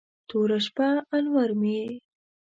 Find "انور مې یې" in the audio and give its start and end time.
1.15-1.89